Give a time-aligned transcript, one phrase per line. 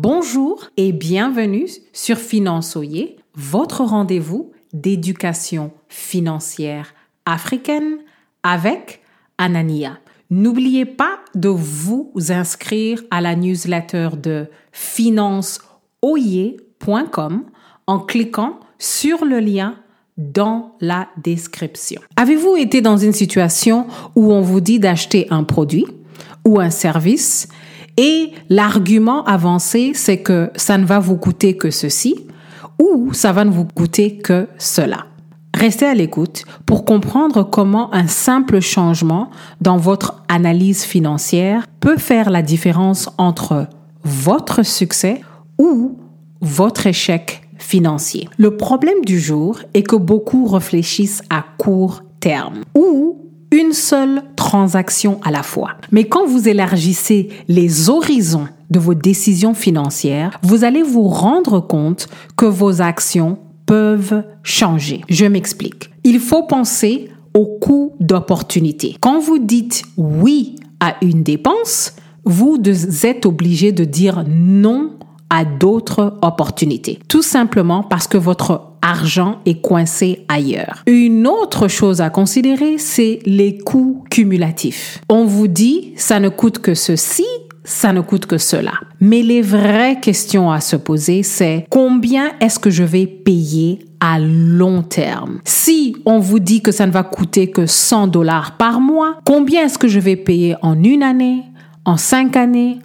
[0.00, 6.94] Bonjour et bienvenue sur Finançoyer, votre rendez-vous d'éducation financière
[7.26, 7.96] africaine
[8.44, 9.02] avec
[9.38, 9.98] Anania.
[10.30, 17.42] N'oubliez pas de vous inscrire à la newsletter de financeoyer.com
[17.88, 19.74] en cliquant sur le lien
[20.16, 22.00] dans la description.
[22.14, 25.86] Avez-vous été dans une situation où on vous dit d'acheter un produit
[26.44, 27.48] ou un service
[27.98, 32.26] et l'argument avancé, c'est que ça ne va vous coûter que ceci
[32.80, 35.06] ou ça va ne vous coûter que cela.
[35.52, 42.30] Restez à l'écoute pour comprendre comment un simple changement dans votre analyse financière peut faire
[42.30, 43.66] la différence entre
[44.04, 45.20] votre succès
[45.58, 45.98] ou
[46.40, 48.28] votre échec financier.
[48.38, 55.20] Le problème du jour est que beaucoup réfléchissent à court terme ou une seule transaction
[55.24, 55.72] à la fois.
[55.92, 62.08] Mais quand vous élargissez les horizons de vos décisions financières, vous allez vous rendre compte
[62.34, 65.02] que vos actions peuvent changer.
[65.10, 65.90] Je m'explique.
[66.02, 68.96] Il faut penser au coût d'opportunité.
[69.00, 71.92] Quand vous dites oui à une dépense,
[72.24, 72.56] vous
[73.02, 74.92] êtes obligé de dire non
[75.28, 77.00] à d'autres opportunités.
[77.08, 80.82] Tout simplement parce que votre argent est coincé ailleurs.
[80.86, 85.00] Une autre chose à considérer, c'est les coûts cumulatifs.
[85.08, 87.26] On vous dit, ça ne coûte que ceci,
[87.64, 88.72] ça ne coûte que cela.
[89.00, 94.18] Mais les vraies questions à se poser, c'est combien est-ce que je vais payer à
[94.18, 95.40] long terme?
[95.44, 99.66] Si on vous dit que ça ne va coûter que 100 dollars par mois, combien
[99.66, 101.42] est-ce que je vais payer en une année,
[101.84, 102.78] en cinq années,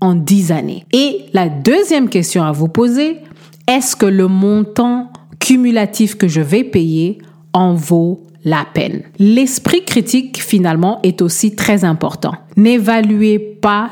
[0.00, 0.84] en dix années?
[0.92, 3.18] Et la deuxième question à vous poser,
[3.66, 5.09] est-ce que le montant
[5.40, 7.18] cumulatif que je vais payer
[7.52, 9.02] en vaut la peine.
[9.18, 12.34] L'esprit critique, finalement, est aussi très important.
[12.56, 13.90] N'évaluez pas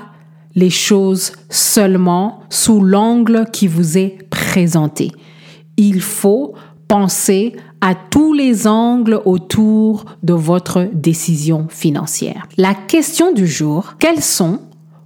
[0.54, 5.10] les choses seulement sous l'angle qui vous est présenté.
[5.76, 6.54] Il faut
[6.88, 12.48] penser à tous les angles autour de votre décision financière.
[12.56, 14.60] La question du jour, quels sont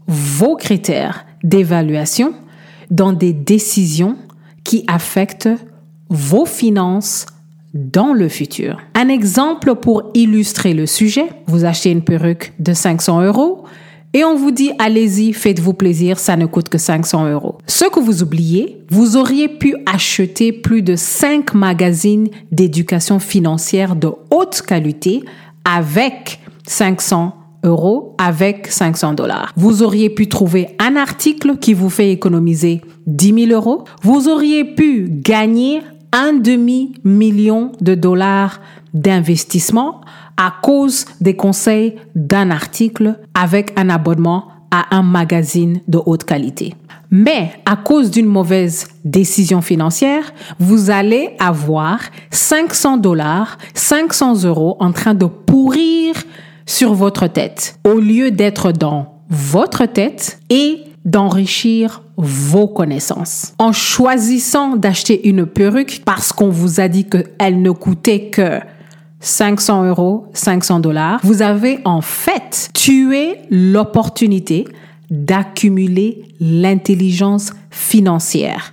[0.06, 2.32] vos critères d'évaluation
[2.90, 4.16] dans des décisions
[4.64, 5.50] qui affectent
[6.12, 7.26] vos finances
[7.74, 8.78] dans le futur.
[8.94, 13.64] Un exemple pour illustrer le sujet, vous achetez une perruque de 500 euros
[14.14, 17.56] et on vous dit allez-y, faites-vous plaisir, ça ne coûte que 500 euros.
[17.66, 24.10] Ce que vous oubliez, vous auriez pu acheter plus de 5 magazines d'éducation financière de
[24.30, 25.22] haute qualité
[25.64, 29.52] avec 500 euros avec 500 dollars.
[29.56, 33.84] Vous auriez pu trouver un article qui vous fait économiser 10 000 euros.
[34.02, 35.80] Vous auriez pu gagner
[36.12, 38.60] un demi-million de dollars
[38.94, 40.02] d'investissement
[40.36, 46.74] à cause des conseils d'un article avec un abonnement à un magazine de haute qualité.
[47.10, 52.00] Mais à cause d'une mauvaise décision financière, vous allez avoir
[52.30, 56.14] 500 dollars, 500 euros en train de pourrir
[56.64, 63.52] sur votre tête au lieu d'être dans votre tête et d'enrichir vos connaissances.
[63.58, 68.60] En choisissant d'acheter une perruque parce qu'on vous a dit qu'elle ne coûtait que
[69.20, 74.66] 500 euros, 500 dollars, vous avez en fait tué l'opportunité
[75.10, 78.72] d'accumuler l'intelligence financière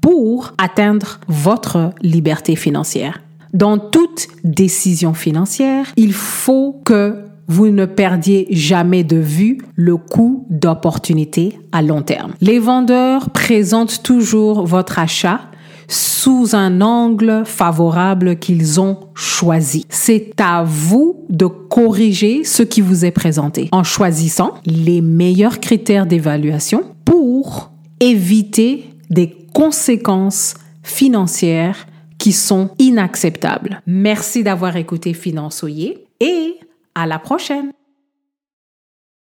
[0.00, 3.20] pour atteindre votre liberté financière.
[3.52, 7.16] Dans toute décision financière, il faut que
[7.48, 12.34] vous ne perdiez jamais de vue le coût d'opportunité à long terme.
[12.40, 15.40] Les vendeurs présentent toujours votre achat
[15.88, 19.86] sous un angle favorable qu'ils ont choisi.
[19.88, 26.06] C'est à vous de corriger ce qui vous est présenté en choisissant les meilleurs critères
[26.06, 27.70] d'évaluation pour
[28.00, 31.86] éviter des conséquences financières
[32.18, 33.82] qui sont inacceptables.
[33.86, 36.56] Merci d'avoir écouté Finançoyer et
[36.96, 37.72] à la prochaine